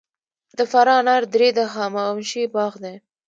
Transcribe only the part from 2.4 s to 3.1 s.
باغ دی